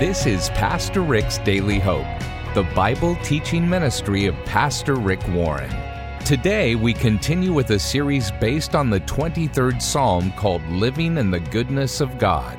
[0.00, 2.06] This is Pastor Rick's Daily Hope,
[2.54, 5.70] the Bible teaching ministry of Pastor Rick Warren.
[6.24, 11.38] Today, we continue with a series based on the 23rd Psalm called Living in the
[11.38, 12.58] Goodness of God.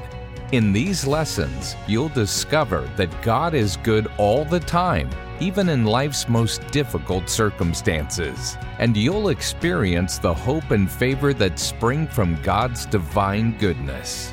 [0.51, 6.29] In these lessons, you'll discover that God is good all the time, even in life's
[6.29, 8.55] most difficult circumstances.
[8.77, 14.31] And you'll experience the hope and favor that spring from God's divine goodness.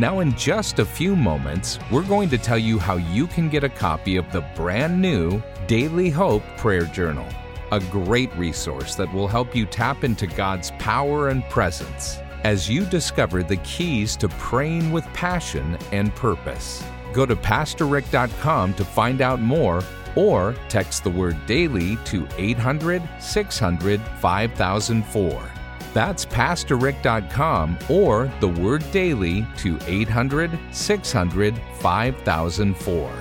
[0.00, 3.64] Now, in just a few moments, we're going to tell you how you can get
[3.64, 7.28] a copy of the brand new Daily Hope Prayer Journal,
[7.70, 12.86] a great resource that will help you tap into God's power and presence as you
[12.86, 16.82] discover the keys to praying with passion and purpose.
[17.12, 19.82] Go to PastorRick.com to find out more
[20.16, 25.59] or text the word daily to 800 600 5004.
[25.92, 33.12] That's PastorRick.com or the word daily to 800 600 5004.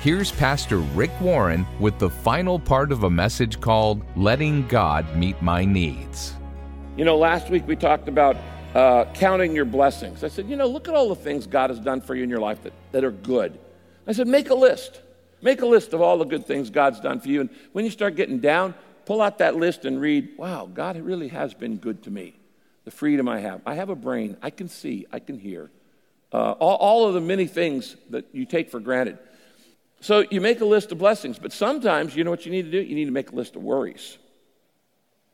[0.00, 5.40] Here's Pastor Rick Warren with the final part of a message called Letting God Meet
[5.40, 6.34] My Needs.
[6.96, 8.36] You know, last week we talked about
[8.74, 10.24] uh, counting your blessings.
[10.24, 12.30] I said, you know, look at all the things God has done for you in
[12.30, 13.58] your life that, that are good.
[14.06, 15.02] I said, make a list.
[15.40, 17.40] Make a list of all the good things God's done for you.
[17.40, 18.74] And when you start getting down,
[19.04, 22.34] pull out that list and read, wow, God really has been good to me.
[22.84, 23.60] The freedom I have.
[23.64, 24.36] I have a brain.
[24.42, 25.06] I can see.
[25.12, 25.70] I can hear.
[26.32, 29.18] Uh, all, all of the many things that you take for granted.
[30.00, 32.70] So you make a list of blessings, but sometimes you know what you need to
[32.70, 32.80] do?
[32.80, 34.18] You need to make a list of worries.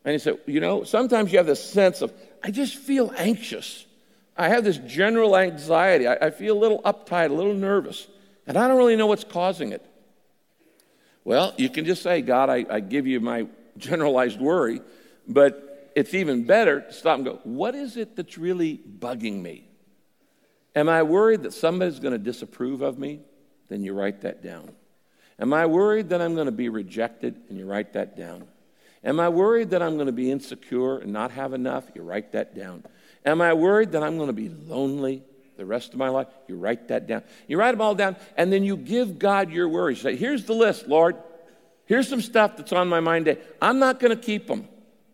[0.05, 3.87] And he said, you know, sometimes you have this sense of, I just feel anxious.
[4.37, 6.07] I have this general anxiety.
[6.07, 8.07] I, I feel a little uptight, a little nervous,
[8.47, 9.85] and I don't really know what's causing it.
[11.25, 13.47] Well, you can just say, God, I, I give you my
[13.79, 14.81] generalized worry,
[15.27, 19.69] but it's even better to stop and go, what is it that's really bugging me?
[20.77, 23.21] Am I worried that somebody's going to disapprove of me?
[23.69, 24.71] Then you write that down.
[25.41, 27.41] Am I worried that I'm going to be rejected?
[27.49, 28.47] And you write that down.
[29.05, 31.85] Am I worried that I'm going to be insecure and not have enough?
[31.95, 32.85] You write that down.
[33.25, 35.23] Am I worried that I'm going to be lonely
[35.57, 36.27] the rest of my life?
[36.49, 37.23] You write that down.
[37.47, 40.01] You write them all down, and then you give God your worries.
[40.01, 41.17] Say, Here's the list, Lord.
[41.89, 43.41] Here's some stuff that's on my mind today.
[43.63, 44.69] I'm not going to keep them.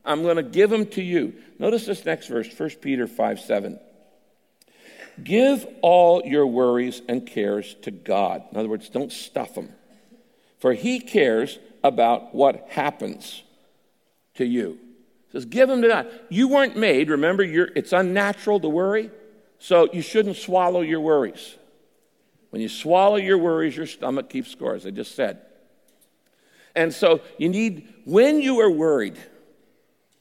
[0.04, 1.34] I'm going to give them to you.
[1.60, 3.78] Notice this next verse, 1 Peter 5 7.
[5.22, 8.42] Give all your worries and cares to God.
[8.50, 9.68] In other words, don't stuff them.
[10.58, 13.44] For he cares about what happens
[14.34, 14.80] to you.
[15.30, 16.08] Says, give them to God.
[16.28, 19.12] You weren't made, remember, it's unnatural to worry,
[19.60, 21.56] so you shouldn't swallow your worries.
[22.50, 25.40] When you swallow your worries, your stomach keeps score, as I just said.
[26.74, 29.16] And so you need, when you are worried,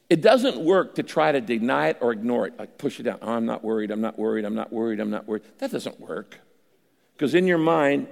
[0.10, 3.18] it doesn't work to try to deny it or ignore it, like push it down.
[3.22, 5.44] Oh, I'm not worried, I'm not worried, I'm not worried, I'm not worried.
[5.58, 6.40] That doesn't work.
[7.16, 8.08] Because in your mind,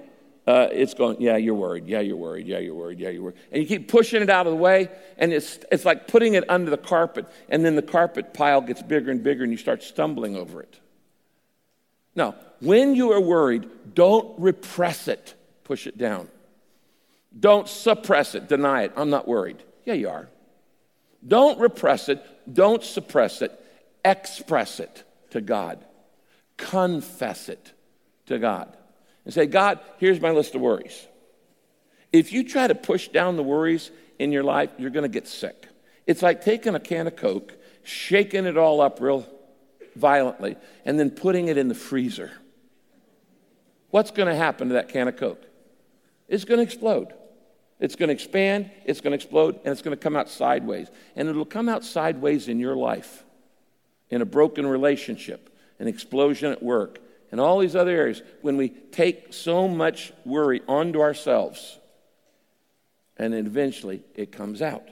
[0.47, 3.35] uh, it's going, yeah, you're worried, yeah, you're worried, yeah, you're worried, yeah, you're worried.
[3.51, 6.49] And you keep pushing it out of the way, and it's, it's like putting it
[6.49, 9.83] under the carpet, and then the carpet pile gets bigger and bigger, and you start
[9.83, 10.79] stumbling over it.
[12.15, 16.27] Now, when you are worried, don't repress it, push it down.
[17.37, 18.93] Don't suppress it, deny it.
[18.95, 19.63] I'm not worried.
[19.85, 20.27] Yeah, you are.
[21.25, 23.51] Don't repress it, don't suppress it,
[24.03, 25.83] express it to God.
[26.57, 27.73] Confess it
[28.27, 28.75] to God.
[29.25, 31.07] And say, God, here's my list of worries.
[32.11, 35.27] If you try to push down the worries in your life, you're going to get
[35.27, 35.67] sick.
[36.07, 37.53] It's like taking a can of Coke,
[37.83, 39.25] shaking it all up real
[39.95, 42.31] violently, and then putting it in the freezer.
[43.89, 45.43] What's going to happen to that can of Coke?
[46.27, 47.13] It's going to explode.
[47.81, 50.87] It's going to expand, it's going to explode, and it's going to come out sideways.
[51.15, 53.23] And it'll come out sideways in your life,
[54.11, 55.49] in a broken relationship,
[55.79, 56.99] an explosion at work,
[57.31, 61.79] and all these other areas when we take so much worry onto ourselves.
[63.17, 64.87] And then eventually it comes out.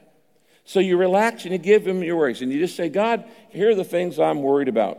[0.65, 3.69] So you relax and you give him your worries, and you just say, God, here
[3.69, 4.97] are the things I'm worried about.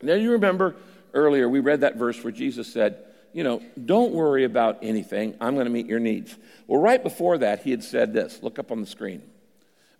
[0.00, 0.76] Now you remember
[1.12, 5.34] earlier we read that verse where Jesus said, you know, don't worry about anything.
[5.40, 6.36] I'm going to meet your needs.
[6.66, 8.42] Well, right before that, he had said this.
[8.42, 9.22] Look up on the screen.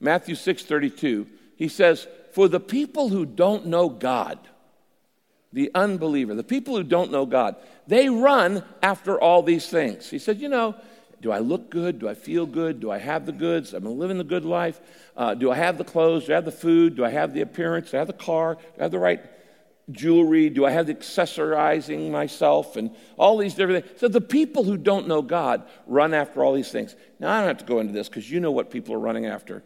[0.01, 1.27] Matthew 6 32.
[1.57, 4.39] He says, For the people who don't know God,
[5.53, 7.57] the unbeliever, the people who don't know God,
[7.87, 10.09] they run after all these things.
[10.09, 10.75] He said, You know,
[11.21, 11.99] do I look good?
[11.99, 12.81] Do I feel good?
[12.81, 13.75] Do I have the goods?
[13.75, 14.81] I'm living the good life?
[15.17, 16.27] Uh, do I have the clothes?
[16.27, 16.97] Do I have the food?
[16.97, 17.91] Do I have the appearance?
[17.91, 18.55] Do I have the car?
[18.55, 19.21] Do I have the right
[19.93, 20.51] jewelry?
[20.51, 24.01] Do I have the accessorizing myself and all these different things?
[24.01, 26.97] So the people who don't know God run after all these things.
[27.19, 29.27] Now, I don't have to go into this because you know what people are running
[29.27, 29.63] after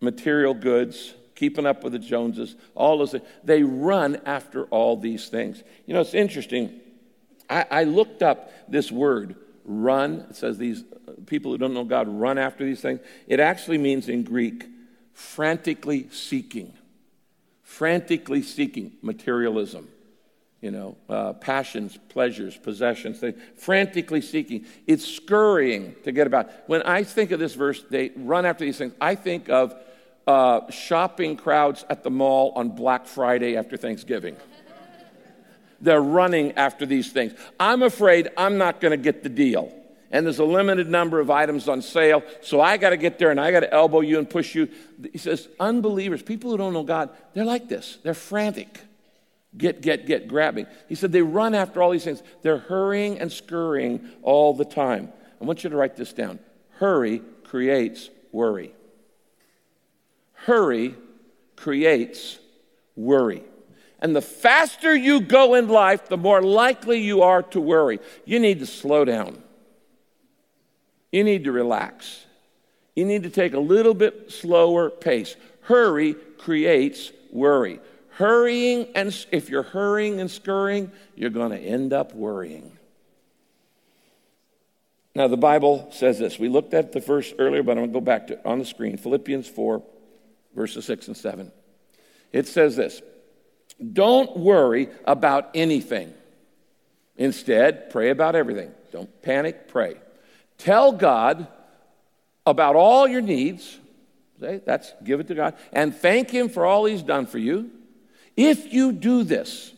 [0.00, 3.24] material goods, keeping up with the Joneses, all those things.
[3.44, 5.62] They run after all these things.
[5.86, 6.80] You know, it's interesting.
[7.48, 10.26] I, I looked up this word, run.
[10.30, 13.00] It says these uh, people who don't know God run after these things.
[13.26, 14.64] It actually means in Greek,
[15.12, 16.72] frantically seeking.
[17.70, 19.88] Frantically seeking materialism
[20.60, 24.66] you know, uh, passions, pleasures, possessions, they, frantically seeking.
[24.86, 26.50] It's scurrying to get about.
[26.66, 28.92] When I think of this verse, they run after these things.
[29.00, 29.74] I think of
[30.26, 34.36] uh, shopping crowds at the mall on Black Friday after Thanksgiving.
[35.80, 37.32] They're running after these things.
[37.58, 39.72] I'm afraid I'm not going to get the deal.
[40.10, 43.30] And there's a limited number of items on sale, so I got to get there
[43.30, 44.68] and I got to elbow you and push you.
[45.12, 47.98] He says, unbelievers, people who don't know God, they're like this.
[48.02, 48.80] They're frantic.
[49.56, 50.66] Get, get, get, grabbing.
[50.88, 52.22] He said they run after all these things.
[52.42, 55.12] They're hurrying and scurrying all the time.
[55.40, 56.40] I want you to write this down.
[56.78, 58.72] Hurry creates worry.
[60.32, 60.94] Hurry
[61.56, 62.38] creates
[62.96, 63.42] worry.
[64.00, 68.00] And the faster you go in life, the more likely you are to worry.
[68.24, 69.42] You need to slow down.
[71.12, 72.24] You need to relax.
[72.94, 75.36] You need to take a little bit slower pace.
[75.62, 77.80] Hurry creates worry.
[78.10, 82.76] Hurrying, and if you're hurrying and scurrying, you're going to end up worrying.
[85.14, 86.38] Now, the Bible says this.
[86.38, 88.64] We looked at the verse earlier, but I'm going to go back to on the
[88.64, 89.82] screen Philippians 4,
[90.54, 91.50] verses 6 and 7.
[92.32, 93.02] It says this
[93.92, 96.12] Don't worry about anything.
[97.16, 98.70] Instead, pray about everything.
[98.92, 99.96] Don't panic, pray.
[100.60, 101.48] Tell God
[102.44, 103.78] about all your needs.
[104.38, 105.54] That's give it to God.
[105.72, 107.70] And thank Him for all He's done for you.
[108.36, 109.72] If you do this,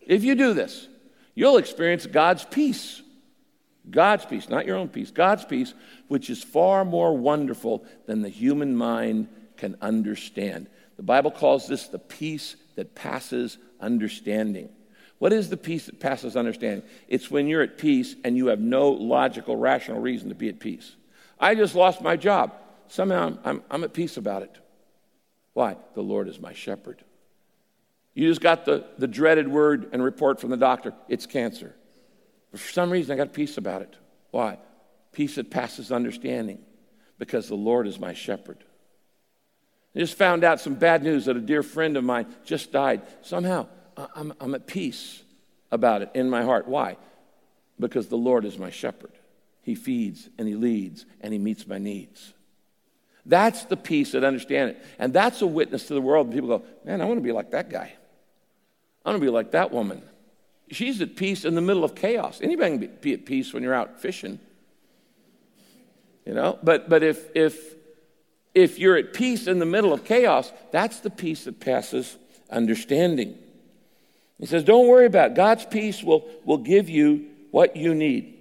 [0.00, 0.86] if you do this,
[1.34, 3.02] you'll experience God's peace.
[3.90, 5.74] God's peace, not your own peace, God's peace,
[6.06, 10.68] which is far more wonderful than the human mind can understand.
[10.96, 14.68] The Bible calls this the peace that passes understanding.
[15.18, 16.82] What is the peace that passes understanding?
[17.08, 20.60] It's when you're at peace and you have no logical, rational reason to be at
[20.60, 20.94] peace.
[21.40, 22.54] I just lost my job.
[22.88, 24.56] Somehow I'm, I'm at peace about it.
[25.54, 25.76] Why?
[25.94, 27.02] The Lord is my shepherd.
[28.14, 31.74] You just got the, the dreaded word and report from the doctor it's cancer.
[32.50, 33.94] But for some reason, I got peace about it.
[34.30, 34.58] Why?
[35.12, 36.60] Peace that passes understanding,
[37.18, 38.64] because the Lord is my shepherd.
[39.94, 43.02] I just found out some bad news that a dear friend of mine just died.
[43.22, 43.66] Somehow,
[44.14, 45.22] I'm, I'm at peace
[45.70, 46.68] about it in my heart.
[46.68, 46.96] Why?
[47.78, 49.12] Because the Lord is my shepherd.
[49.62, 52.32] He feeds and He leads and He meets my needs.
[53.26, 54.84] That's the peace that understand it.
[54.98, 56.32] And that's a witness to the world.
[56.32, 57.92] People go, man, I want to be like that guy.
[59.04, 60.02] I want to be like that woman.
[60.70, 62.40] She's at peace in the middle of chaos.
[62.42, 64.38] Anybody can be at peace when you're out fishing.
[66.24, 67.74] You know, but, but if, if,
[68.54, 72.16] if you're at peace in the middle of chaos, that's the peace that passes
[72.50, 73.38] understanding.
[74.38, 75.36] He says, Don't worry about it.
[75.36, 78.34] God's peace will, will give you what you need.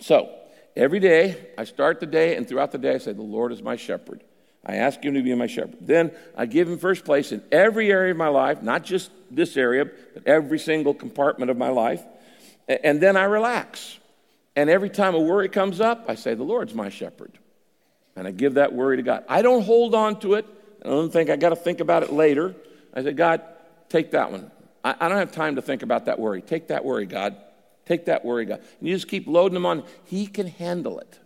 [0.00, 0.34] So,
[0.76, 3.62] every day, I start the day, and throughout the day, I say, The Lord is
[3.62, 4.22] my shepherd.
[4.66, 5.76] I ask him to be my shepherd.
[5.80, 9.56] Then I give him first place in every area of my life, not just this
[9.56, 9.84] area,
[10.14, 12.02] but every single compartment of my life.
[12.66, 13.98] And then I relax.
[14.56, 17.38] And every time a worry comes up, I say, The Lord's my shepherd.
[18.16, 19.24] And I give that worry to God.
[19.28, 20.46] I don't hold on to it.
[20.84, 22.54] I don't think I got to think about it later.
[22.94, 23.42] I say, God,
[23.88, 24.50] take that one.
[24.84, 26.42] I, I don't have time to think about that worry.
[26.42, 27.36] Take that worry, God.
[27.86, 28.60] Take that worry, God.
[28.78, 29.84] And you just keep loading them on.
[30.04, 31.18] He can handle it.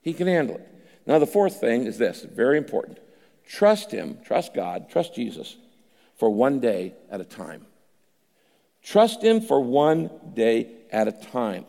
[0.00, 0.66] He can handle it.
[1.06, 2.98] Now, the fourth thing is this very important
[3.46, 5.56] trust Him, trust God, trust Jesus
[6.16, 7.66] for one day at a time.
[8.82, 11.64] Trust Him for one day at a time.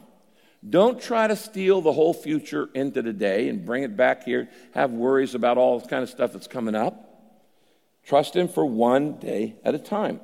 [0.67, 4.91] Don't try to steal the whole future into today and bring it back here, have
[4.91, 7.05] worries about all this kind of stuff that's coming up.
[8.05, 10.19] Trust Him for one day at a time.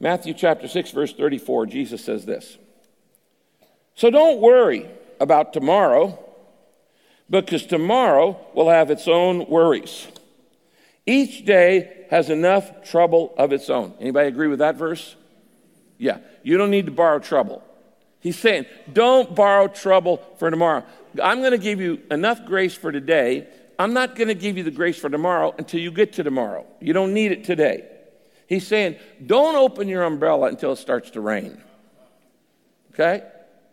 [0.00, 2.56] Matthew chapter 6, verse 34, Jesus says this
[3.94, 4.88] So don't worry
[5.20, 6.18] about tomorrow
[7.28, 10.08] because tomorrow will have its own worries.
[11.06, 13.94] Each day has enough trouble of its own.
[14.00, 15.16] Anybody agree with that verse?
[15.98, 17.62] Yeah, you don't need to borrow trouble.
[18.20, 20.84] He's saying, don't borrow trouble for tomorrow.
[21.22, 23.46] I'm going to give you enough grace for today.
[23.78, 26.66] I'm not going to give you the grace for tomorrow until you get to tomorrow.
[26.80, 27.86] You don't need it today.
[28.50, 31.62] He's saying, don't open your umbrella until it starts to rain.
[32.92, 33.22] Okay?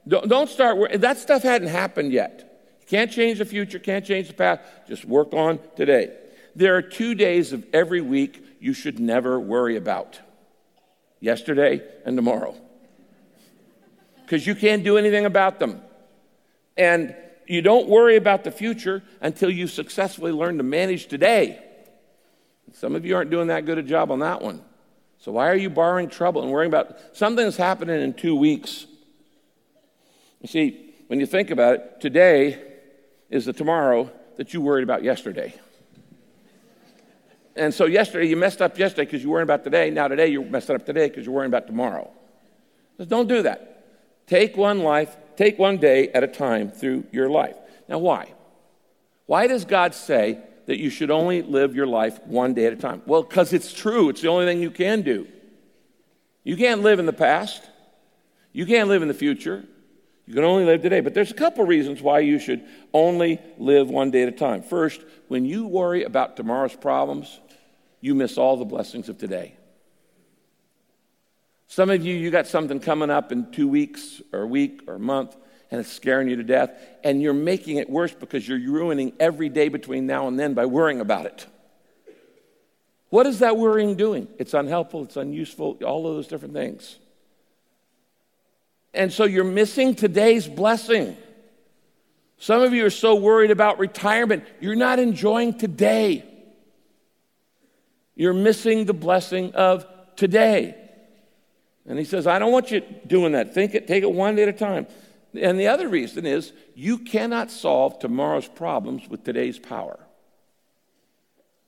[0.07, 2.77] Don't, don't start, that stuff hadn't happened yet.
[2.81, 4.62] You can't change the future, can't change the past.
[4.88, 6.15] Just work on today.
[6.55, 10.19] There are two days of every week you should never worry about
[11.19, 12.55] yesterday and tomorrow.
[14.22, 15.81] Because you can't do anything about them.
[16.77, 17.15] And
[17.48, 21.63] you don't worry about the future until you successfully learn to manage today.
[22.74, 24.62] Some of you aren't doing that good a job on that one.
[25.19, 28.86] So why are you borrowing trouble and worrying about something that's happening in two weeks?
[30.41, 32.62] You see, when you think about it, today
[33.29, 35.53] is the tomorrow that you worried about yesterday.
[37.55, 39.89] And so yesterday, you messed up yesterday because you worried about today.
[39.89, 42.12] Now today, you're messing up today because you're worrying about tomorrow.
[42.97, 44.27] Just don't do that.
[44.27, 47.55] Take one life, take one day at a time through your life.
[47.88, 48.33] Now, why?
[49.25, 52.77] Why does God say that you should only live your life one day at a
[52.77, 53.01] time?
[53.05, 54.09] Well, because it's true.
[54.09, 55.27] It's the only thing you can do.
[56.43, 57.67] You can't live in the past,
[58.53, 59.65] you can't live in the future.
[60.25, 61.00] You can only live today.
[61.00, 64.62] But there's a couple reasons why you should only live one day at a time.
[64.62, 67.39] First, when you worry about tomorrow's problems,
[68.01, 69.55] you miss all the blessings of today.
[71.67, 74.95] Some of you, you got something coming up in two weeks or a week or
[74.95, 75.36] a month,
[75.69, 76.71] and it's scaring you to death,
[77.03, 80.65] and you're making it worse because you're ruining every day between now and then by
[80.65, 81.45] worrying about it.
[83.09, 84.27] What is that worrying doing?
[84.38, 86.97] It's unhelpful, it's unuseful, all of those different things.
[88.93, 91.15] And so you're missing today's blessing.
[92.38, 96.24] Some of you are so worried about retirement, you're not enjoying today.
[98.15, 100.75] You're missing the blessing of today.
[101.86, 103.53] And he says, I don't want you doing that.
[103.53, 104.88] Think it, take it one day at a time.
[105.38, 110.00] And the other reason is you cannot solve tomorrow's problems with today's power.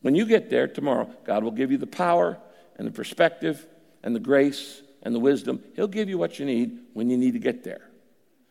[0.02, 2.38] When you get there tomorrow, God will give you the power
[2.78, 3.66] and the perspective
[4.04, 5.62] and the grace and the wisdom.
[5.76, 7.90] He'll give you what you need when you need to get there.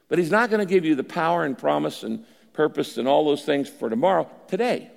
[0.08, 3.24] But He's not going to give you the power and promise and purpose and all
[3.24, 4.90] those things for tomorrow, today.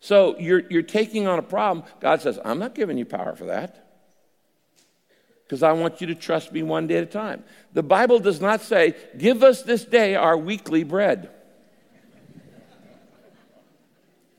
[0.00, 1.84] So you're, you're taking on a problem.
[2.00, 3.87] God says, I'm not giving you power for that
[5.48, 7.42] because I want you to trust me one day at a time.
[7.72, 11.30] The Bible does not say, Give us this day our weekly bread.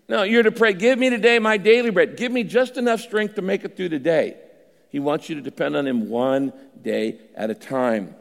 [0.08, 2.16] No, you're to pray, Give me today my daily bread.
[2.16, 4.38] Give me just enough strength to make it through the day.
[4.89, 8.13] He wants you to depend on Him one day at a time.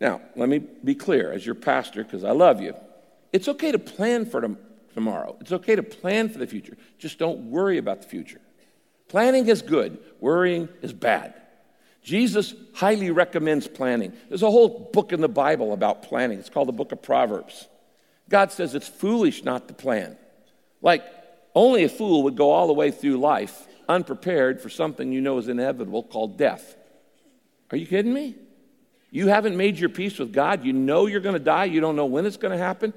[0.00, 2.74] Now, let me be clear as your pastor, because I love you.
[3.30, 4.56] It's okay to plan for
[4.94, 6.78] tomorrow, it's okay to plan for the future.
[6.98, 8.40] Just don't worry about the future.
[9.12, 11.34] Planning is good, worrying is bad.
[12.02, 14.14] Jesus highly recommends planning.
[14.30, 16.38] There's a whole book in the Bible about planning.
[16.38, 17.68] It's called the book of Proverbs.
[18.30, 20.16] God says it's foolish not to plan.
[20.80, 21.04] Like,
[21.54, 25.36] only a fool would go all the way through life unprepared for something you know
[25.36, 26.74] is inevitable called death.
[27.70, 28.34] Are you kidding me?
[29.10, 30.64] You haven't made your peace with God.
[30.64, 31.66] You know you're going to die.
[31.66, 32.94] You don't know when it's going to happen.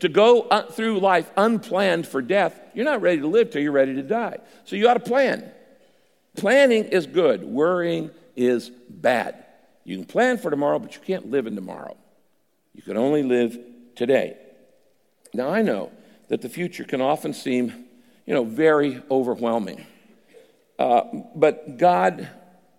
[0.00, 3.94] To go through life unplanned for death, you're not ready to live till you're ready
[3.94, 4.38] to die.
[4.64, 5.50] So you ought to plan.
[6.36, 9.44] Planning is good, worrying is bad.
[9.84, 11.96] You can plan for tomorrow, but you can't live in tomorrow.
[12.74, 13.58] You can only live
[13.94, 14.36] today.
[15.34, 15.92] Now, I know
[16.28, 17.86] that the future can often seem
[18.26, 19.84] you know, very overwhelming.
[20.78, 21.02] Uh,
[21.34, 22.28] but God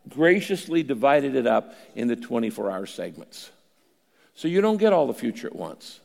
[0.10, 3.52] graciously divided it up into 24 hour segments.
[4.36, 6.00] So you don't get all the future at once.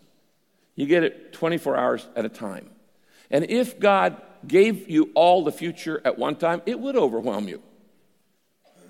[0.79, 2.71] You get it 24 hours at a time.
[3.33, 7.61] And if God gave you all the future at one time, it would overwhelm you.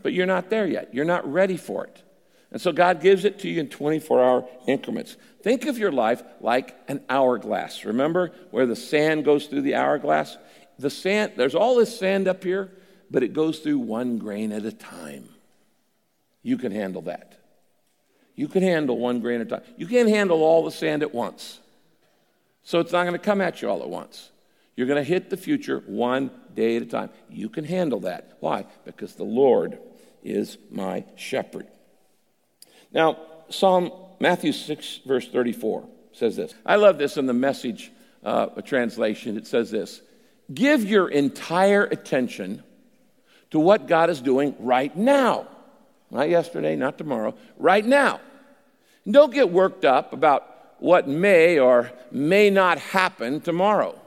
[0.02, 0.92] But you're not there yet.
[0.92, 2.02] You're not ready for it.
[2.50, 5.16] And so God gives it to you in 24 hour increments.
[5.42, 7.86] Think of your life like an hourglass.
[7.86, 10.36] Remember where the sand goes through the hourglass?
[10.78, 12.70] The sand, there's all this sand up here,
[13.10, 15.26] but it goes through one grain at a time.
[16.42, 17.38] You can handle that.
[18.34, 19.62] You can handle one grain at a time.
[19.78, 21.60] You can't handle all the sand at once.
[22.68, 24.28] So it's not going to come at you all at once.
[24.76, 27.08] You're going to hit the future one day at a time.
[27.30, 28.36] You can handle that.
[28.40, 28.66] Why?
[28.84, 29.78] Because the Lord
[30.22, 31.66] is my shepherd.
[32.92, 33.16] Now,
[33.48, 36.52] Psalm Matthew 6, verse 34 says this.
[36.66, 37.90] I love this in the message
[38.22, 39.38] uh, translation.
[39.38, 40.02] It says this
[40.52, 42.62] Give your entire attention
[43.50, 45.48] to what God is doing right now.
[46.10, 48.20] Not yesterday, not tomorrow, right now.
[49.10, 53.98] Don't get worked up about what may or may not happen tomorrow.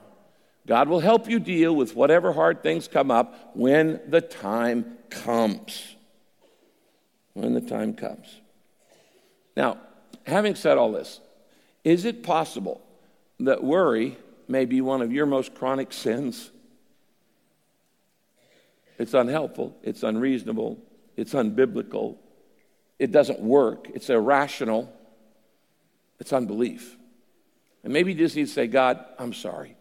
[0.66, 5.96] God will help you deal with whatever hard things come up when the time comes.
[7.34, 8.40] When the time comes.
[9.56, 9.78] Now,
[10.26, 11.20] having said all this,
[11.84, 12.80] is it possible
[13.40, 14.16] that worry
[14.48, 16.50] may be one of your most chronic sins?
[18.98, 20.78] It's unhelpful, it's unreasonable,
[21.16, 22.16] it's unbiblical,
[22.98, 24.92] it doesn't work, it's irrational,
[26.22, 26.96] it's unbelief.
[27.82, 29.74] And maybe you just need to say, God, I'm sorry.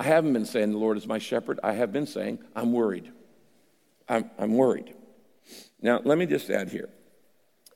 [0.00, 1.60] I haven't been saying the Lord is my shepherd.
[1.62, 3.08] I have been saying, I'm worried.
[4.08, 4.92] I'm, I'm worried.
[5.80, 6.88] Now, let me just add here.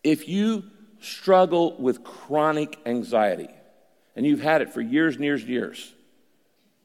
[0.02, 0.64] If you
[1.00, 3.48] struggle with chronic anxiety,
[4.16, 5.94] and you've had it for years and years and years,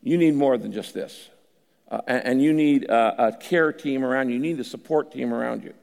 [0.04, 1.30] you need more than just this.
[1.90, 5.12] Uh, and, and, you need a, a, care team around you, you need a support
[5.12, 5.74] team around you.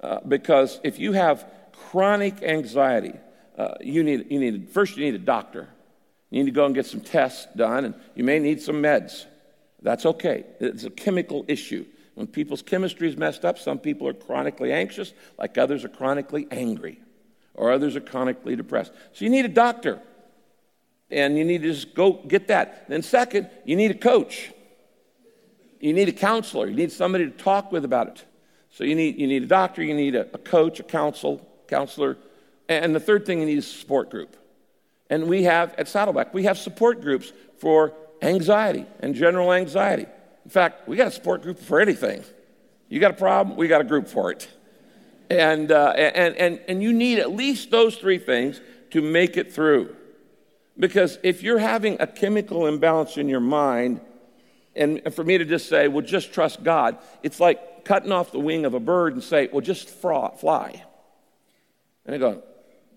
[0.00, 1.48] Uh, because if you have
[1.90, 3.14] chronic anxiety,
[3.58, 5.68] uh, you need, you need, first you need a doctor.
[6.30, 9.24] You need to go and get some tests done, and you may need some meds.
[9.82, 10.44] That's okay.
[10.60, 11.84] It's a chemical issue.
[12.14, 16.46] When people's chemistry is messed up, some people are chronically anxious, like others are chronically
[16.50, 17.00] angry,
[17.54, 18.92] or others are chronically depressed.
[19.12, 20.00] So you need a doctor,
[21.10, 22.88] and you need to just go get that.
[22.88, 24.52] Then, second, you need a coach.
[25.80, 26.66] You need a counselor.
[26.66, 28.24] You need somebody to talk with about it.
[28.70, 32.18] So you need, you need a doctor, you need a, a coach, a counsel, counselor,
[32.68, 34.36] and the third thing you need is support group.
[35.10, 40.06] And we have at Saddleback, we have support groups for anxiety and general anxiety.
[40.44, 42.22] In fact, we got a support group for anything.
[42.88, 44.48] You got a problem, we got a group for it.
[45.30, 48.60] And, uh, and, and, and you need at least those three things
[48.90, 49.94] to make it through.
[50.78, 54.00] Because if you're having a chemical imbalance in your mind,
[54.74, 58.38] and for me to just say, well, just trust God, it's like cutting off the
[58.38, 60.82] wing of a bird and say, well, just fly.
[62.06, 62.42] And I go,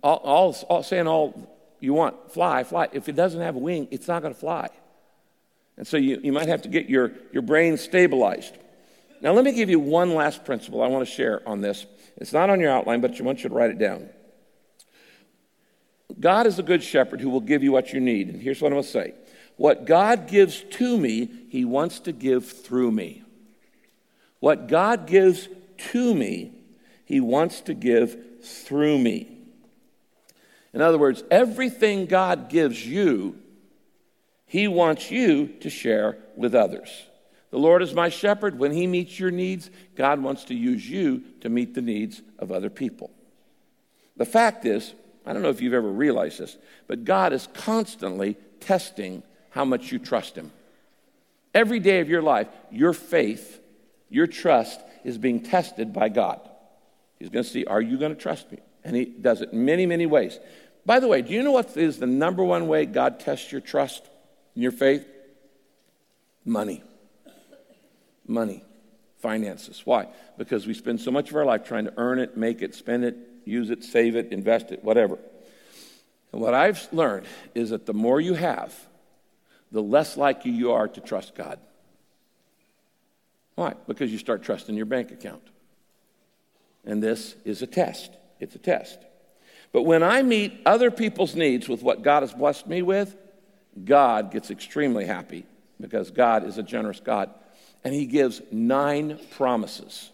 [0.04, 2.90] all, all, all saying all you want, fly, fly.
[2.92, 4.70] If it doesn't have a wing, it's not going to fly.
[5.78, 8.56] And so you, you might have to get your, your brain stabilized.
[9.22, 11.86] Now, let me give you one last principle I want to share on this.
[12.18, 14.10] It's not on your outline, but I want you to write it down.
[16.20, 18.30] God is a good shepherd who will give you what you need.
[18.30, 19.14] And here's what I'm going to say
[19.58, 23.24] What God gives to me, he wants to give through me.
[24.40, 25.48] What God gives
[25.92, 26.52] to me,
[27.06, 29.38] he wants to give through me.
[30.74, 33.38] In other words, everything God gives you,
[34.46, 36.90] he wants you to share with others.
[37.52, 38.58] The Lord is my shepherd.
[38.58, 42.52] When He meets your needs, God wants to use you to meet the needs of
[42.52, 43.12] other people.
[44.18, 44.94] The fact is,
[45.26, 49.92] I don't know if you've ever realized this, but God is constantly testing how much
[49.92, 50.52] you trust Him.
[51.54, 53.62] Every day of your life, your faith,
[54.10, 56.40] your trust is being tested by God.
[57.20, 58.60] He's going to see, are you going to trust me?
[58.84, 60.40] And He does it in many, many ways.
[60.86, 63.62] By the way, do you know what is the number one way God tests your
[63.62, 64.08] trust?
[64.56, 65.06] in your faith?
[66.46, 66.84] Money.
[68.28, 68.64] Money.
[69.20, 69.82] Finances.
[69.86, 70.08] Why?
[70.38, 73.06] Because we spend so much of our life trying to earn it, make it, spend
[73.06, 73.16] it,
[73.46, 75.20] use it, save it, invest it, whatever.
[76.32, 78.74] And what I've learned is that the more you have,
[79.72, 81.60] the less likely you are to trust God.
[83.56, 83.76] Why?
[83.88, 85.44] Because you start trusting your bank account.
[86.84, 88.12] And this is a test.
[88.40, 88.98] It's a test.
[89.72, 93.16] But when I meet other people's needs with what God has blessed me with,
[93.86, 95.46] God gets extremely happy
[95.80, 97.30] because God is a generous God.
[97.84, 100.12] And he gives nine promises.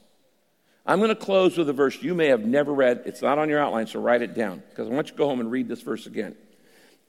[0.85, 3.03] I'm going to close with a verse you may have never read.
[3.05, 5.27] It's not on your outline, so write it down because I want you to go
[5.27, 6.35] home and read this verse again.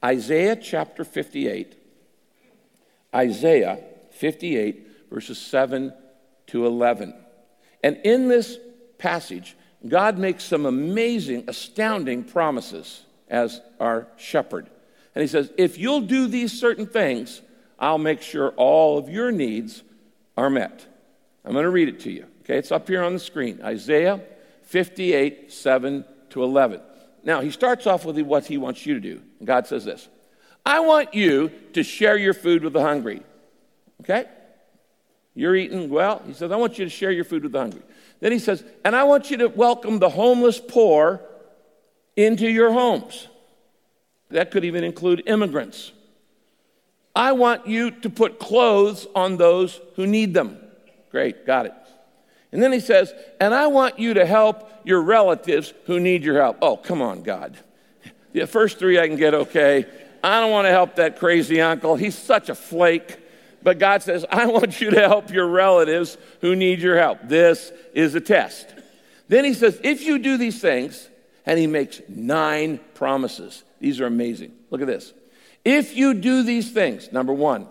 [0.05, 1.77] Isaiah chapter 58.
[3.15, 3.79] Isaiah
[4.11, 5.93] 58, verses 7
[6.49, 7.15] to 11.
[7.85, 8.59] And in this
[8.99, 9.57] passage,
[9.87, 14.69] God makes some amazing, astounding promises as our shepherd.
[15.15, 17.43] And he says, If you'll do these certain things,
[17.79, 19.83] I'll make sure all of your needs
[20.37, 20.85] are met.
[21.45, 22.27] I'm going to read it to you.
[22.43, 24.21] Okay, it's up here on the screen Isaiah
[24.63, 26.81] 58, 7 to 11.
[27.25, 29.23] Now, he starts off with what he wants you to do.
[29.39, 30.09] And God says this
[30.65, 33.23] I want you to share your food with the hungry.
[34.03, 34.27] Okay?
[35.39, 36.21] You're eating well.
[36.27, 37.83] He says, I want you to share your food with the hungry.
[38.19, 41.21] Then he says, and I want you to welcome the homeless poor
[42.17, 43.29] into your homes.
[44.31, 45.93] That could even include immigrants.
[47.15, 50.59] I want you to put clothes on those who need them.
[51.13, 51.75] Great, got it.
[52.51, 56.41] And then he says, and I want you to help your relatives who need your
[56.41, 56.59] help.
[56.61, 57.57] Oh, come on, God.
[58.33, 59.87] The first three I can get okay.
[60.25, 61.95] I don't want to help that crazy uncle.
[61.95, 63.19] He's such a flake.
[63.63, 67.19] But God says, I want you to help your relatives who need your help.
[67.25, 68.67] This is a test.
[69.29, 71.09] Then he says, if you do these things,
[71.49, 73.65] and he makes nine promises.
[73.81, 74.53] These are amazing.
[74.71, 75.15] Look at this.
[75.65, 77.67] If you do these things, number one,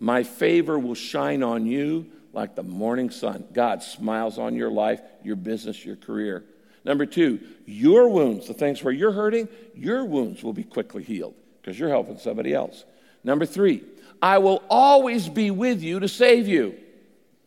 [0.00, 3.44] my favor will shine on you like the morning sun.
[3.52, 6.42] God smiles on your life, your business, your career.
[6.86, 11.34] Number two, your wounds, the things where you're hurting, your wounds will be quickly healed
[11.60, 12.86] because you're helping somebody else.
[13.24, 13.84] Number three,
[14.20, 16.74] I will always be with you to save you.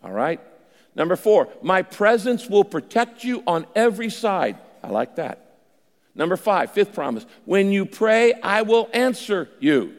[0.04, 0.40] All right?
[0.96, 4.58] Number four, my presence will protect you on every side.
[4.84, 5.58] I like that.
[6.14, 9.96] Number five, fifth promise when you pray, I will answer you.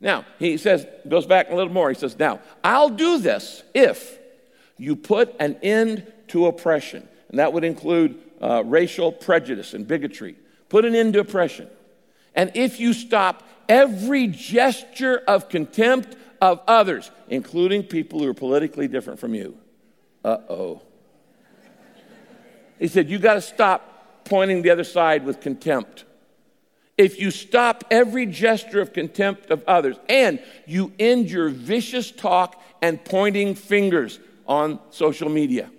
[0.00, 1.88] Now, he says, goes back a little more.
[1.90, 4.18] He says, Now, I'll do this if
[4.78, 7.06] you put an end to oppression.
[7.28, 10.36] And that would include uh, racial prejudice and bigotry.
[10.68, 11.68] Put an end to oppression.
[12.34, 18.88] And if you stop every gesture of contempt of others, including people who are politically
[18.88, 19.56] different from you.
[20.22, 20.82] Uh oh.
[22.78, 26.04] He said, You got to stop pointing the other side with contempt,
[26.98, 32.60] if you stop every gesture of contempt of others, and you end your vicious talk
[32.82, 35.70] and pointing fingers on social media.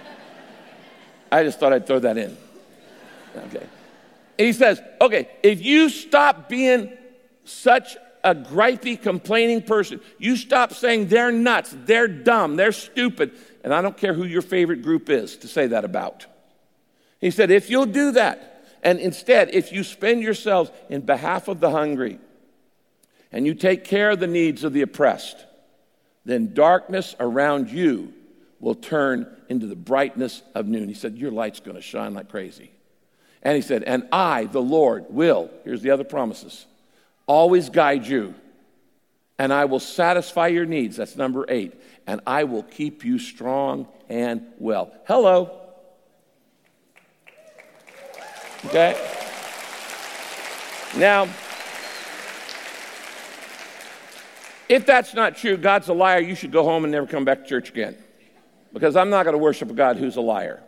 [1.32, 2.36] I just thought I'd throw that in.
[3.36, 3.66] Okay.
[4.40, 6.96] And he says, okay, if you stop being
[7.44, 13.74] such a gripey, complaining person, you stop saying they're nuts, they're dumb, they're stupid, and
[13.74, 16.24] I don't care who your favorite group is to say that about.
[17.20, 21.60] He said, if you'll do that, and instead, if you spend yourselves in behalf of
[21.60, 22.18] the hungry,
[23.30, 25.36] and you take care of the needs of the oppressed,
[26.24, 28.14] then darkness around you
[28.58, 30.88] will turn into the brightness of noon.
[30.88, 32.70] He said, Your light's going to shine like crazy.
[33.42, 36.66] And he said, And I, the Lord, will, here's the other promises,
[37.26, 38.34] always guide you,
[39.38, 40.96] and I will satisfy your needs.
[40.96, 41.80] That's number eight.
[42.06, 44.92] And I will keep you strong and well.
[45.06, 45.60] Hello.
[48.66, 48.94] Okay?
[50.96, 51.26] Now,
[54.68, 57.42] if that's not true, God's a liar, you should go home and never come back
[57.42, 57.96] to church again.
[58.74, 60.62] Because I'm not going to worship a God who's a liar.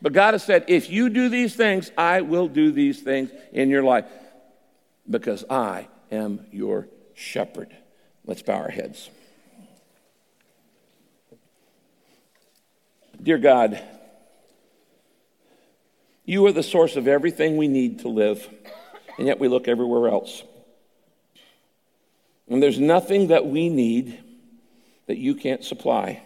[0.00, 3.68] But God has said, if you do these things, I will do these things in
[3.68, 4.04] your life.
[5.10, 7.74] Because I am your shepherd.
[8.24, 9.10] Let's bow our heads.
[13.20, 13.82] Dear God,
[16.24, 18.48] you are the source of everything we need to live,
[19.16, 20.44] and yet we look everywhere else.
[22.48, 24.18] And there's nothing that we need
[25.06, 26.22] that you can't supply.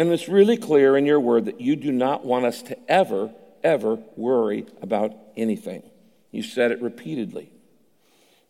[0.00, 3.34] And it's really clear in your word that you do not want us to ever,
[3.62, 5.82] ever worry about anything.
[6.30, 7.52] You said it repeatedly.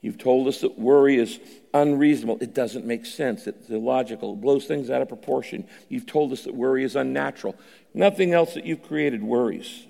[0.01, 1.41] You've told us that worry is
[1.75, 2.39] unreasonable.
[2.41, 3.49] It doesn't make sense.
[3.49, 4.35] It's illogical.
[4.35, 5.67] It blows things out of proportion.
[5.89, 7.57] You've told us that worry is unnatural.
[7.95, 9.89] Nothing else that you've created worries.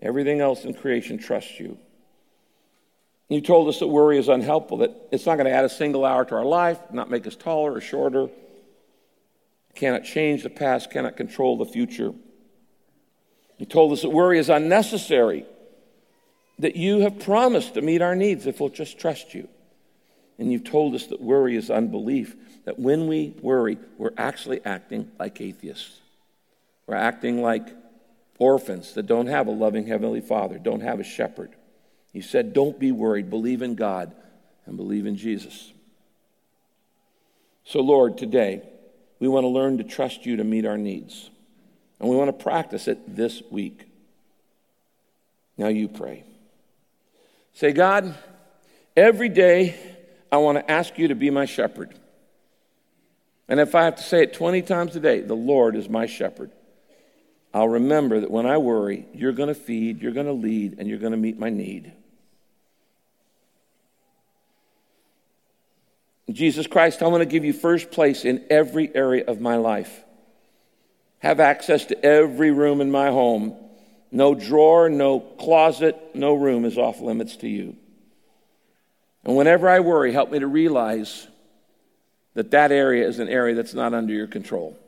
[0.00, 1.78] Everything else in creation trusts you.
[3.28, 6.04] You told us that worry is unhelpful, that it's not going to add a single
[6.04, 8.28] hour to our life, not make us taller or shorter,
[9.76, 12.12] cannot change the past, cannot control the future.
[13.58, 15.46] He told us that worry is unnecessary,
[16.58, 19.48] that you have promised to meet our needs if we'll just trust you.
[20.38, 25.10] And you've told us that worry is unbelief, that when we worry, we're actually acting
[25.18, 26.00] like atheists.
[26.86, 27.68] We're acting like
[28.38, 31.54] orphans that don't have a loving Heavenly Father, don't have a shepherd.
[32.12, 34.14] You said, Don't be worried, believe in God
[34.66, 35.72] and believe in Jesus.
[37.64, 38.62] So, Lord, today,
[39.18, 41.30] we want to learn to trust you to meet our needs.
[41.98, 43.88] And we want to practice it this week.
[45.56, 46.24] Now you pray.
[47.54, 48.14] Say, God,
[48.96, 49.74] every day
[50.30, 51.98] I want to ask you to be my shepherd.
[53.48, 56.06] And if I have to say it 20 times a day, the Lord is my
[56.06, 56.50] shepherd.
[57.54, 60.88] I'll remember that when I worry, you're going to feed, you're going to lead, and
[60.88, 61.92] you're going to meet my need.
[66.36, 70.04] Jesus Christ, I want to give you first place in every area of my life.
[71.20, 73.56] Have access to every room in my home.
[74.12, 77.74] No drawer, no closet, no room is off limits to you.
[79.24, 81.26] And whenever I worry, help me to realize
[82.34, 84.78] that that area is an area that's not under your control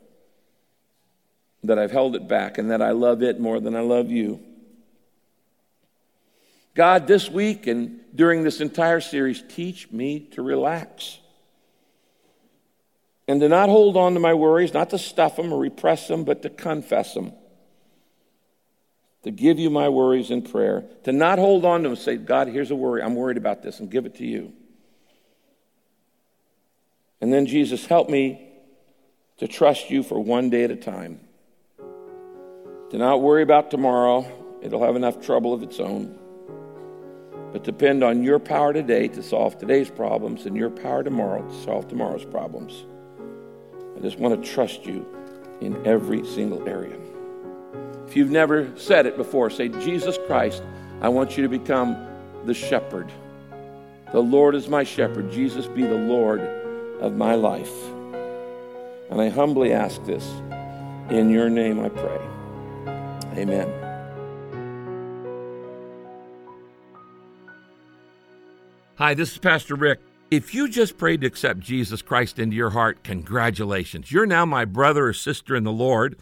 [1.63, 4.39] that I've held it back and that I love it more than I love you.
[6.75, 11.17] God, this week and during this entire series, teach me to relax
[13.29, 16.23] and to not hold on to my worries, not to stuff them or repress them,
[16.23, 17.31] but to confess them.
[19.21, 22.17] To give you my worries in prayer, to not hold on to them and say,
[22.17, 23.03] God, here's a worry.
[23.03, 24.51] I'm worried about this, and give it to you.
[27.21, 28.49] And then, Jesus, help me
[29.37, 31.19] to trust you for one day at a time.
[31.77, 34.25] To not worry about tomorrow,
[34.63, 36.17] it'll have enough trouble of its own.
[37.51, 41.63] But depend on your power today to solve today's problems and your power tomorrow to
[41.63, 42.87] solve tomorrow's problems.
[43.99, 45.05] I just want to trust you
[45.59, 46.97] in every single area.
[48.07, 50.63] If you've never said it before, say, Jesus Christ,
[51.01, 51.97] I want you to become
[52.45, 53.11] the shepherd.
[54.13, 55.31] The Lord is my shepherd.
[55.31, 56.39] Jesus be the Lord
[57.01, 57.73] of my life.
[59.11, 60.25] And I humbly ask this.
[61.09, 62.19] In your name I pray.
[63.35, 63.67] Amen.
[68.95, 69.99] Hi, this is Pastor Rick.
[70.31, 74.11] If you just prayed to accept Jesus Christ into your heart, congratulations.
[74.11, 76.19] You're now my brother or sister in the Lord,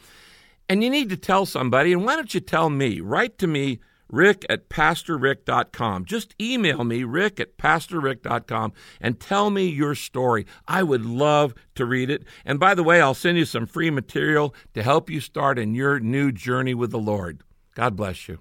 [0.69, 1.91] and you need to tell somebody.
[1.91, 3.01] And why don't you tell me?
[3.01, 6.05] Write to me rick at pastorrick.com.
[6.05, 10.45] Just email me, rick at pastorrick.com, and tell me your story.
[10.67, 12.23] I would love to read it.
[12.45, 15.75] And by the way, I'll send you some free material to help you start in
[15.75, 17.41] your new journey with the Lord.
[17.75, 18.39] God bless you.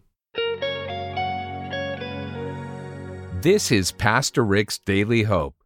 [3.46, 5.62] This is Pastor Rick's Daily Hope.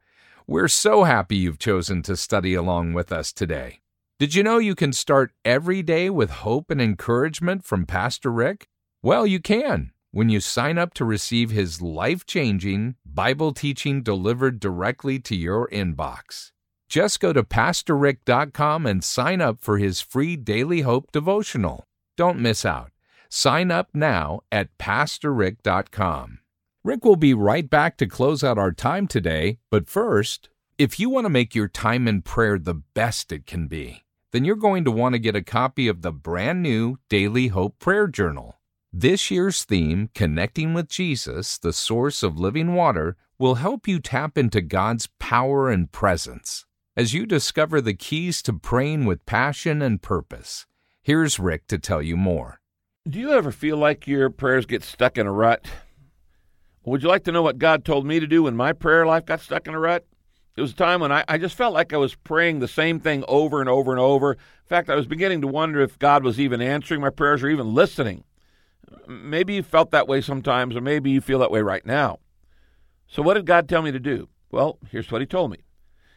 [0.47, 3.81] We're so happy you've chosen to study along with us today.
[4.19, 8.69] Did you know you can start every day with hope and encouragement from Pastor Rick?
[9.03, 14.61] Well, you can when you sign up to receive his life changing Bible teaching delivered
[14.61, 16.53] directly to your inbox.
[16.87, 21.87] Just go to PastorRick.com and sign up for his free Daily Hope devotional.
[22.19, 22.91] Don't miss out.
[23.31, 26.40] Sign up now at PastorRick.com.
[26.83, 31.11] Rick will be right back to close out our time today, but first, if you
[31.11, 34.87] want to make your time in prayer the best it can be, then you're going
[34.87, 38.57] to want to get a copy of the brand new Daily Hope Prayer Journal.
[38.91, 44.39] This year's theme, Connecting with Jesus, the Source of Living Water, will help you tap
[44.39, 46.65] into God's power and presence
[46.97, 50.65] as you discover the keys to praying with passion and purpose.
[51.03, 52.63] Here's Rick to tell you more.
[53.07, 55.67] Do you ever feel like your prayers get stuck in a rut?
[56.91, 59.25] Would you like to know what God told me to do when my prayer life
[59.25, 60.05] got stuck in a rut?
[60.57, 62.99] It was a time when I, I just felt like I was praying the same
[62.99, 64.33] thing over and over and over.
[64.33, 67.49] In fact, I was beginning to wonder if God was even answering my prayers or
[67.49, 68.25] even listening.
[69.07, 72.19] Maybe you felt that way sometimes, or maybe you feel that way right now.
[73.07, 74.29] So, what did God tell me to do?
[74.51, 75.59] Well, here's what He told me.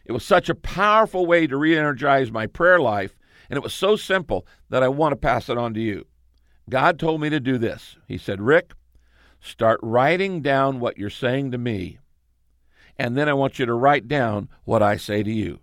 [0.05, 3.15] It was such a powerful way to re energize my prayer life,
[3.47, 6.07] and it was so simple that I want to pass it on to you.
[6.67, 7.95] God told me to do this.
[8.07, 8.73] He said, Rick,
[9.45, 11.99] Start writing down what you're saying to me,
[12.97, 15.59] and then I want you to write down what I say to you.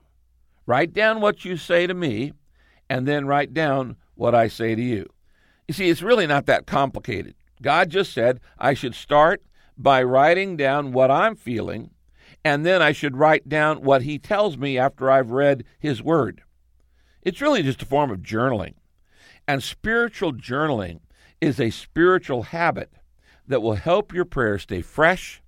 [0.67, 2.35] Write down what you say to me,
[2.91, 5.09] and then write down what I say to you.
[5.67, 7.35] You see, it's really not that complicated.
[7.63, 9.43] God just said I should start
[9.79, 11.89] by writing down what I'm feeling,
[12.45, 16.43] and then I should write down what He tells me after I've read His Word.
[17.23, 18.75] It's really just a form of journaling.
[19.49, 21.01] And spiritual journaling
[21.41, 22.93] is a spiritual habit
[23.51, 25.43] that will help your prayer stay fresh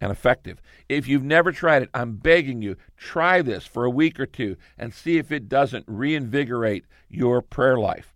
[0.00, 0.60] and effective.
[0.88, 4.56] If you've never tried it, I'm begging you, try this for a week or two
[4.78, 8.14] and see if it doesn't reinvigorate your prayer life.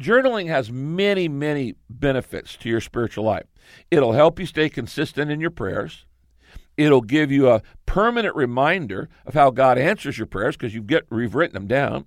[0.00, 3.46] Journaling has many, many benefits to your spiritual life.
[3.90, 6.06] It'll help you stay consistent in your prayers.
[6.78, 11.04] It'll give you a permanent reminder of how God answers your prayers because you've, get,
[11.12, 12.06] you've written them down.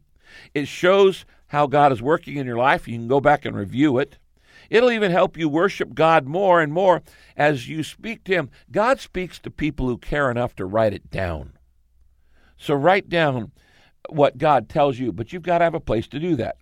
[0.56, 2.88] It shows how God is working in your life.
[2.88, 4.18] You can go back and review it.
[4.70, 7.04] It'll even help you worship God more and more
[7.36, 8.50] as you speak to Him.
[8.72, 11.54] God speaks to people who care enough to write it down.
[12.58, 13.52] So write down
[14.10, 16.58] what God tells you, but you've got to have a place to do that.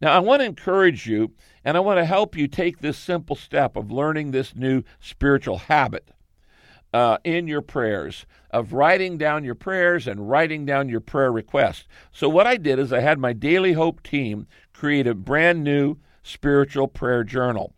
[0.00, 1.32] Now, I want to encourage you
[1.64, 5.58] and I want to help you take this simple step of learning this new spiritual
[5.58, 6.10] habit
[6.92, 11.86] uh, in your prayers, of writing down your prayers and writing down your prayer requests.
[12.12, 15.96] So, what I did is I had my Daily Hope team create a brand new
[16.22, 17.74] spiritual prayer journal.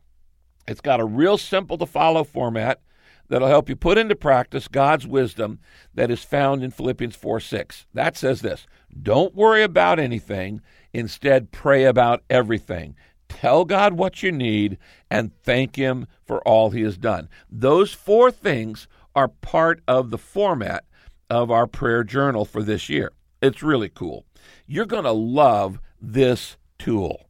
[0.66, 2.80] It's got a real simple to follow format
[3.28, 5.60] that'll help you put into practice God's wisdom
[5.94, 7.86] that is found in Philippians 4 6.
[7.94, 8.66] That says this
[9.02, 10.60] Don't worry about anything,
[10.92, 12.96] instead, pray about everything.
[13.28, 14.76] Tell God what you need
[15.10, 17.28] and thank Him for all He has done.
[17.50, 20.84] Those four things are part of the format
[21.30, 23.12] of our prayer journal for this year.
[23.40, 24.26] It's really cool.
[24.66, 27.29] You're going to love this tool.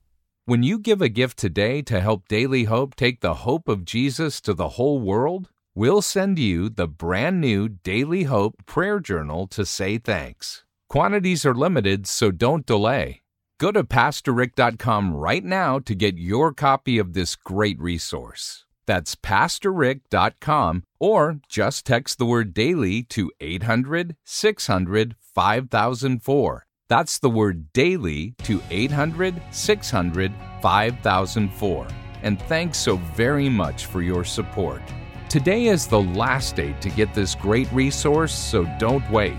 [0.51, 4.41] When you give a gift today to help Daily Hope take the hope of Jesus
[4.41, 9.65] to the whole world, we'll send you the brand new Daily Hope Prayer Journal to
[9.65, 10.65] say thanks.
[10.89, 13.23] Quantities are limited, so don't delay.
[13.61, 18.65] Go to PastorRick.com right now to get your copy of this great resource.
[18.89, 26.67] That's PastorRick.com or just text the word daily to 800 600 5004.
[26.91, 31.87] That's the word daily to 800 600 5004.
[32.25, 34.83] And thanks so very much for your support.
[35.29, 39.39] Today is the last day to get this great resource, so don't wait.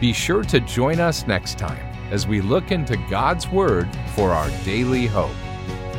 [0.00, 4.48] Be sure to join us next time as we look into God's Word for our
[4.64, 5.34] daily hope.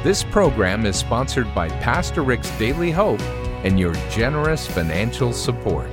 [0.01, 3.21] This program is sponsored by Pastor Rick's Daily Hope
[3.65, 5.89] and your generous financial support.